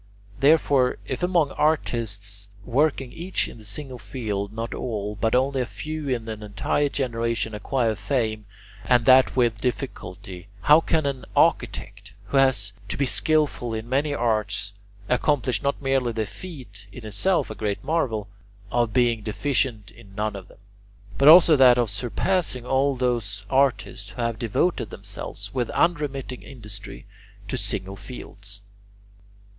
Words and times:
Therefore, 0.39 0.97
if 1.05 1.21
among 1.21 1.51
artists 1.51 2.49
working 2.65 3.11
each 3.13 3.47
in 3.47 3.59
a 3.61 3.65
single 3.65 3.99
field 3.99 4.51
not 4.51 4.73
all, 4.73 5.15
but 5.15 5.35
only 5.35 5.61
a 5.61 5.65
few 5.67 6.09
in 6.09 6.27
an 6.27 6.41
entire 6.41 6.89
generation 6.89 7.53
acquire 7.53 7.93
fame, 7.93 8.47
and 8.83 9.05
that 9.05 9.35
with 9.35 9.61
difficulty, 9.61 10.47
how 10.61 10.81
can 10.81 11.05
an 11.05 11.25
architect, 11.35 12.13
who 12.29 12.37
has 12.37 12.73
to 12.89 12.97
be 12.97 13.05
skilful 13.05 13.75
in 13.75 13.87
many 13.87 14.11
arts, 14.11 14.73
accomplish 15.07 15.61
not 15.61 15.79
merely 15.79 16.11
the 16.11 16.25
feat 16.25 16.87
in 16.91 17.05
itself 17.05 17.51
a 17.51 17.53
great 17.53 17.83
marvel 17.83 18.27
of 18.71 18.93
being 18.93 19.21
deficient 19.21 19.91
in 19.91 20.15
none 20.15 20.35
of 20.35 20.47
them, 20.47 20.57
but 21.19 21.27
also 21.27 21.55
that 21.55 21.77
of 21.77 21.91
surpassing 21.91 22.65
all 22.65 22.95
those 22.95 23.45
artists 23.51 24.09
who 24.09 24.21
have 24.23 24.39
devoted 24.39 24.89
themselves 24.89 25.53
with 25.53 25.69
unremitting 25.69 26.41
industry 26.41 27.05
to 27.47 27.55
single 27.55 27.95
fields? 27.95 28.61